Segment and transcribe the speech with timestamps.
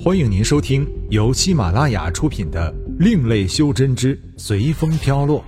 [0.00, 5.40] 欢迎您收听由喜马拉雅出品的《另类修真之随风飘落》，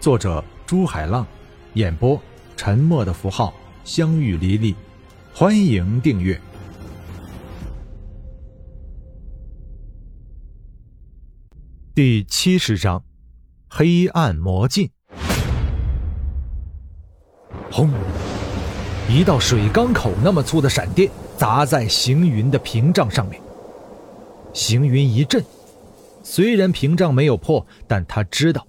[0.00, 1.26] 作者朱海浪，
[1.74, 2.18] 演播
[2.56, 3.52] 沉默的符号、
[3.84, 4.74] 相遇离离。
[5.34, 6.40] 欢迎订阅。
[11.94, 13.04] 第七十章：
[13.68, 14.88] 黑暗魔镜。
[17.70, 17.90] 轰！
[19.10, 23.43] 一道水缸口那么粗的闪电砸在行云的屏障上面。
[24.54, 25.44] 行云一震，
[26.22, 28.64] 虽然屏障没有破，但他知道，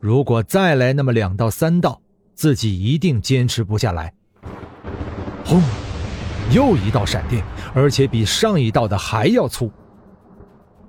[0.00, 2.02] 如果再来那么两道三道，
[2.34, 4.12] 自己一定坚持不下来。
[5.46, 5.62] 轰！
[6.50, 9.70] 又一道闪电，而且比上一道的还要粗。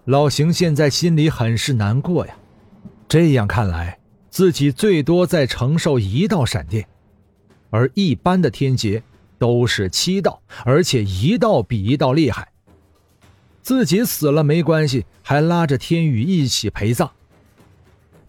[0.05, 2.33] 老邢现在心里很是难过呀，
[3.07, 3.99] 这样看来，
[4.31, 6.87] 自己最多再承受一道闪电，
[7.69, 9.03] 而一般的天劫
[9.37, 12.47] 都是七道，而且一道比一道厉害。
[13.69, 17.11] 自己死了没关系，还拉着天宇一起陪葬。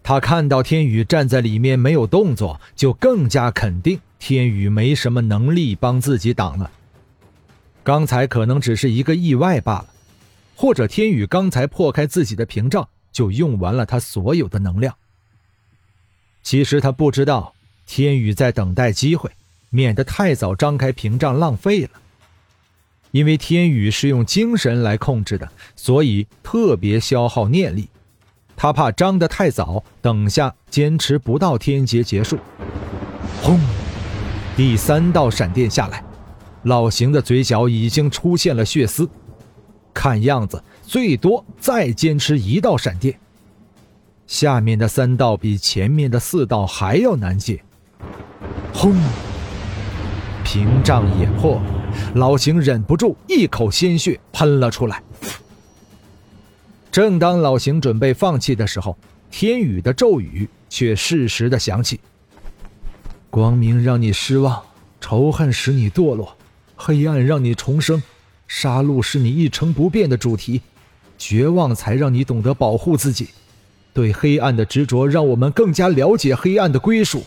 [0.03, 6.69] 他看到天宇站在里面没有动作，就更加肯定天宇没什么能力帮自己挡了。
[7.81, 9.87] 刚才可能只是一个意外罢了，
[10.55, 14.95] 或者天宇刚才破开自己的屏障，就用完了他所有的能量。
[16.43, 17.55] 其实他不知道，
[17.87, 19.31] 天宇在等待机会，
[19.71, 22.00] 免得太早张开屏障浪费了。
[23.11, 27.89] 因为天宇是用精神来控制的，所以特别消耗念力。
[28.55, 32.37] 他怕张得太早，等下坚持不到天劫结束。
[33.41, 33.59] 轰！
[34.55, 36.03] 第三道闪电下来，
[36.63, 39.09] 老邢的嘴角已经出现了血丝。
[39.93, 43.17] 看样子最多再坚持一道闪电。
[44.27, 47.63] 下面的三道比前面的四道还要难解。
[48.73, 48.95] 轰！
[50.43, 51.80] 屏障也破了。
[52.15, 55.01] 老邢忍不住一口鲜血喷了出来。
[56.91, 58.97] 正当老邢准备放弃的时候，
[59.29, 61.99] 天宇的咒语却适时的响起
[63.31, 64.61] ：“光明让你失望，
[64.99, 66.35] 仇恨使你堕落，
[66.75, 68.03] 黑暗让你重生，
[68.47, 70.61] 杀戮是你一成不变的主题，
[71.17, 73.29] 绝望才让你懂得保护自己。
[73.93, 77.23] 对黑暗的执着，让我们更加了解黑暗的归属。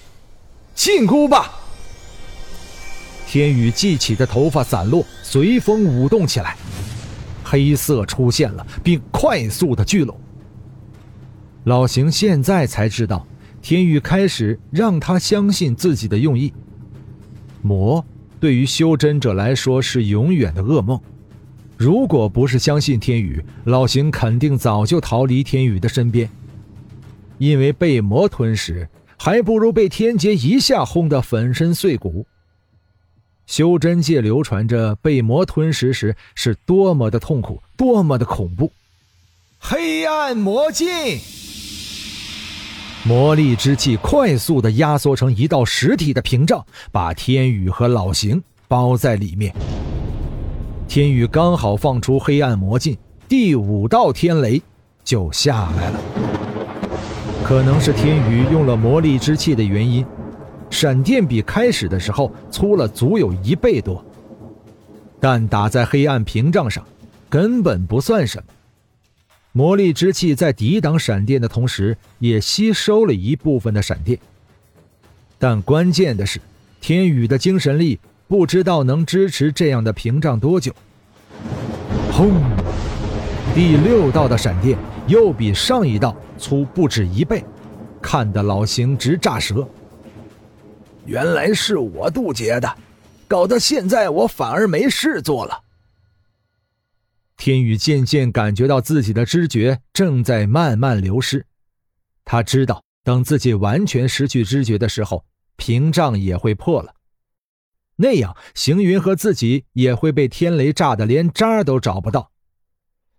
[0.75, 1.61] 进攻吧！”
[3.35, 6.57] 天宇记起的头发散落，随风舞动起来，
[7.43, 10.17] 黑色出现了，并快速的聚拢。
[11.65, 13.27] 老邢现在才知道，
[13.61, 16.53] 天宇开始让他相信自己的用意。
[17.61, 18.05] 魔
[18.39, 20.97] 对于修真者来说是永远的噩梦。
[21.77, 26.31] 如果不是相信天宇，老邢肯定早就逃离天宇的身边。
[27.39, 32.25] 因为被魔吞噬，还不如被天劫一下轰得粉身碎骨。
[33.47, 38.73] 修真界流传着被魔吞食时是多么的痛苦，多么的恐怖。
[39.59, 40.87] 黑暗魔镜，
[43.05, 49.55] 魔力之气快速的压缩成一道实体的屏障，把天宇和老邢包在里面。
[50.89, 52.97] 天宇刚好放出黑暗魔镜，
[53.29, 54.61] 第五道天雷
[55.03, 56.01] 就下来了。
[57.43, 60.05] 可能是天宇用了魔力之气的原因。
[60.75, 64.05] 闪电比开始的时候粗了足有一倍多，
[65.21, 66.85] 但打在黑暗屏障上，
[67.31, 68.45] 根本不算什么。
[69.53, 74.19] 魔力之气在抵挡闪电的同时，也吸收了一部分的闪电。
[75.39, 76.41] 但关键的是，
[76.81, 80.75] 天宇的精神力不知道能支持这样的屏障多久。
[82.11, 82.33] 轰！
[83.55, 84.77] 第六道的闪电
[85.07, 87.45] 又比上一道粗不止一倍，
[88.03, 89.65] 看得老邢直炸舌。
[91.07, 92.77] 原来是我渡劫的，
[93.29, 95.63] 搞得现在我反而没事做了。
[97.37, 101.45] 天宇渐渐感觉到自己的知觉正在慢慢流失，
[102.25, 105.25] 他知道等自己完全失去知觉的时候，
[105.57, 106.95] 屏障也会破了，
[107.97, 112.31] 那样行云和自己也会被天雷炸得连渣都找不到。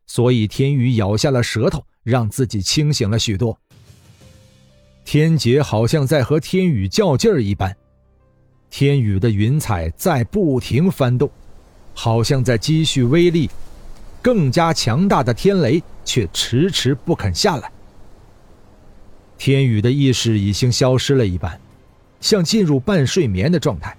[0.08, 3.60] 所以天宇咬下了舌头，让自己清醒了许多。
[5.04, 7.78] 天劫好像在和天宇较劲儿一般，
[8.78, 11.32] 天宇的云彩在不停翻动，
[11.94, 13.50] 好像在积蓄威力。
[14.22, 17.72] 更加强大的天雷却迟迟不肯下来。
[19.38, 21.58] 天宇的意识已经消失了一半，
[22.20, 23.96] 像进入半睡眠的状态。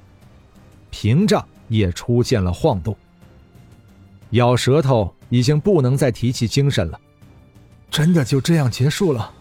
[0.91, 2.95] 屏障也出现了晃动。
[4.33, 7.01] 咬舌头已经不能再提起精神了。
[7.91, 9.33] 真的就这样结束了？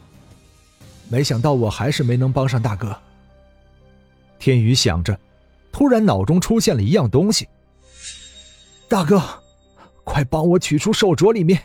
[1.10, 2.98] 没想到我还是没能帮上大哥。
[4.38, 5.18] 天宇想着，
[5.76, 7.50] 突然脑中出现了一样东西。
[8.88, 9.22] 大哥，
[10.06, 11.62] 快帮我取出手镯里面，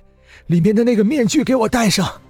[0.49, 2.21] 里面的那个面具给我戴上。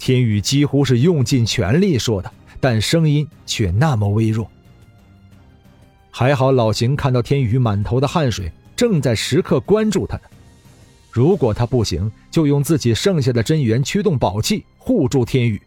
[0.00, 2.28] 天宇几乎是用尽全力说的，
[2.58, 4.50] 但声音却那么微弱。
[6.10, 10.22] 还好老邢看到天宇满头的汗水，正在时刻关注他呢。
[11.12, 15.62] 如果他不行，就用自己剩下的真元驱动宝器护住天宇。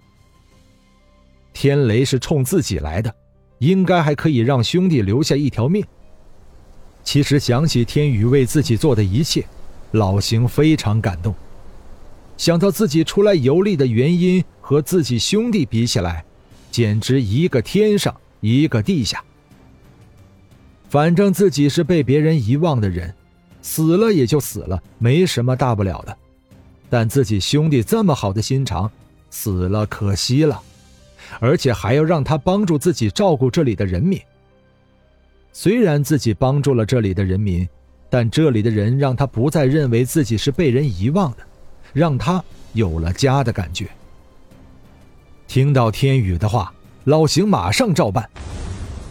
[1.54, 3.16] 天雷是冲自己来的，
[3.60, 5.86] 应该还可以让兄弟留下一条命。
[7.04, 9.46] 其实想起天宇为自己做的一切，
[9.92, 11.34] 老邢非常感动。
[12.38, 16.24] 想到自己出来游历的原因和自己兄弟比起来，
[16.72, 19.24] 简直一个天上一个地下。
[20.90, 23.14] 反正自己是被别人遗忘的人，
[23.62, 26.18] 死了也就死了，没什么大不了的。
[26.90, 28.90] 但自己兄弟这么好的心肠，
[29.30, 30.62] 死了可惜了，
[31.40, 34.20] 而且还要让他帮助自己照顾这里的人民。
[35.52, 37.68] 虽然自己帮助了这里的人民，
[38.10, 41.38] 但这里的人让他不再认为自己是被人遗忘的，
[41.94, 42.44] 让他
[42.74, 43.88] 有了家的感觉。
[45.48, 46.74] 听到天宇的话，
[47.06, 48.30] 老邢马上照办，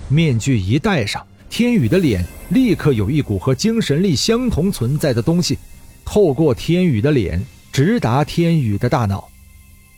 [0.09, 1.25] 面具一戴上。
[1.51, 5.59] 天宇的脸立刻有一股和精神力相同存在的东西，
[6.05, 9.29] 透过天宇的脸直达天宇的大脑。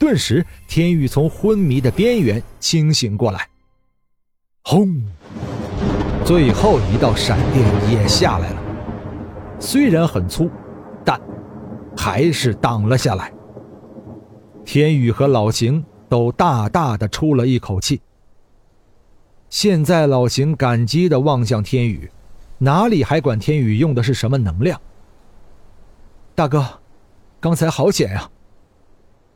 [0.01, 3.47] 顿时，天宇从昏迷的边缘清醒过来。
[4.63, 5.05] 轰！
[6.25, 8.63] 最后一道闪电也下来了，
[9.61, 10.51] 虽然很粗，
[11.05, 11.21] 但
[11.95, 13.31] 还是挡了下来。
[14.65, 18.01] 天宇和老邢都大大的出了一口气。
[19.51, 22.11] 现在老邢感激的望向天宇，
[22.57, 24.81] 哪里还管天宇用的是什么能量？
[26.35, 26.67] 大哥，
[27.39, 28.31] 刚才好险呀！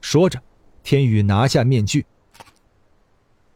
[0.00, 0.40] 说着，
[0.84, 2.06] 天宇拿下面具。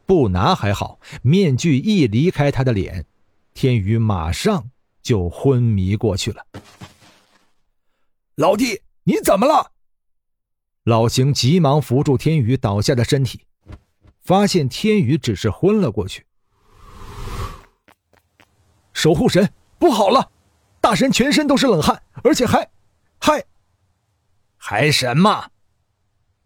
[0.06, 3.04] 不拿还好，面具一离开他的脸，
[3.52, 4.70] 天宇马上
[5.02, 6.44] 就昏迷过去了。
[8.36, 9.72] 老弟，你怎么了？
[10.84, 13.44] 老邢急忙扶住天宇倒下的身体，
[14.22, 16.24] 发现天宇只是昏了过去。
[18.94, 20.30] 守护神，不好了！
[20.80, 22.66] 大神全身都是冷汗，而且还，
[23.18, 23.44] 还，
[24.56, 25.50] 还什么？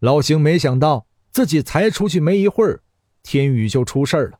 [0.03, 2.81] 老邢没想到自己才出去没一会儿，
[3.23, 4.37] 天宇就出事了。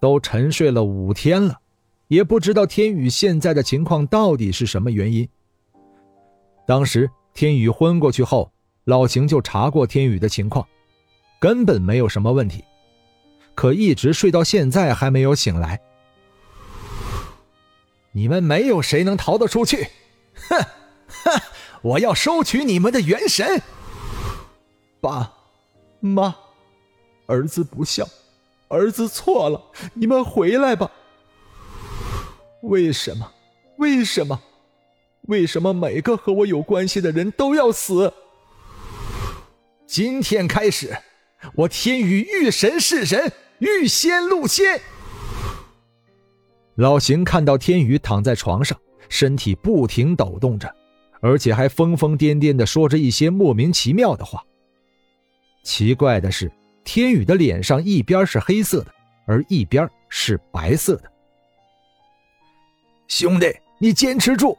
[0.00, 1.58] 都沉睡了五天了，
[2.06, 5.28] 也不知道天宇现在的情况到底是什么原因。
[6.68, 8.48] 当时天宇昏过去后，
[8.84, 10.64] 老邢就查过天宇的情况，
[11.40, 12.62] 根本没有什么问题，
[13.56, 15.80] 可一直睡到现在还没有醒来。
[18.12, 19.88] 你们没有谁能逃得出去！
[20.48, 20.62] 哼，
[21.24, 21.42] 哼！
[21.82, 23.60] 我要收取你们的元神。
[25.04, 25.30] 爸，
[26.00, 26.34] 妈，
[27.26, 28.08] 儿子不孝，
[28.68, 29.62] 儿子错了，
[29.92, 30.90] 你们回来吧。
[32.62, 33.30] 为什么？
[33.76, 34.40] 为什么？
[35.28, 38.10] 为什么每个和我有关系的人都要死？
[39.86, 40.96] 今天开始，
[41.54, 44.80] 我天宇遇神是神，遇仙路仙。
[46.76, 48.78] 老邢看到天宇躺在床上，
[49.10, 50.74] 身体不停抖动着，
[51.20, 54.42] 而且还疯疯癫癫的说着一些莫名其妙的话。
[55.64, 56.52] 奇怪的是，
[56.84, 58.94] 天宇的脸上一边是黑色的，
[59.26, 61.10] 而一边是白色的。
[63.08, 63.46] 兄弟，
[63.78, 64.56] 你坚持住！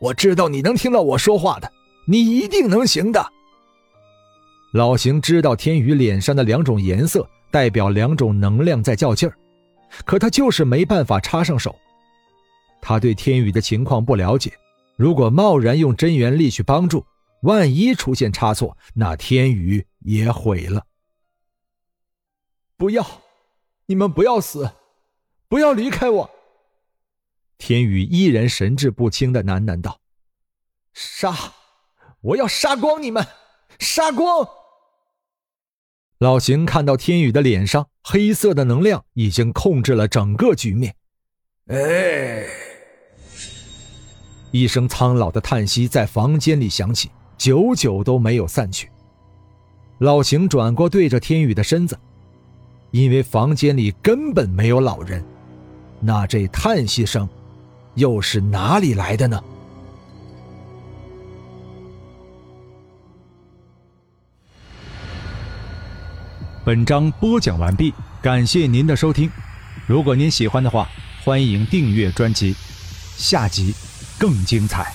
[0.00, 1.70] 我知道你能听到我说话的，
[2.06, 3.24] 你一定能行的。
[4.72, 9.34] 老邢知道天宇脸上的两种颜色代表两种能量在较劲儿。
[10.04, 11.76] 可他就是没办法插上手，
[12.80, 14.52] 他对天宇的情况不了解，
[14.96, 17.04] 如果贸然用真元力去帮助，
[17.42, 20.86] 万一出现差错，那天宇也毁了。
[22.76, 23.06] 不要，
[23.86, 24.72] 你们不要死，
[25.48, 26.30] 不要离开我。
[27.58, 30.00] 天宇依然神志不清的喃喃道
[30.94, 31.52] ：“杀，
[32.22, 33.26] 我要杀光你们，
[33.78, 34.48] 杀光！”
[36.18, 40.96] 老邢看到天宇的脸上黑色的能量已经控制了整个局面。
[41.66, 42.46] 哎，
[44.50, 48.90] 一声苍老的叹息在房间里响起，久久都没有散去。
[50.00, 51.98] 老邢转过对着天宇的身子，
[52.90, 55.22] 因为房间里根本没有老人，
[56.00, 57.28] 那这叹息声
[57.96, 59.38] 又是哪里来的呢？
[66.64, 67.92] 本章播讲完毕，
[68.22, 69.30] 感谢您的收听。
[69.86, 70.88] 如果您喜欢的话，
[71.22, 72.56] 欢迎订阅专辑，
[73.18, 73.74] 下集
[74.18, 74.94] 更精彩。